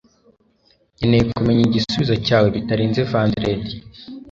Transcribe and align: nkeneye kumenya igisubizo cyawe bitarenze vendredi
nkeneye 0.95 1.23
kumenya 1.37 1.61
igisubizo 1.65 2.15
cyawe 2.25 2.47
bitarenze 2.55 2.99
vendredi 3.11 3.73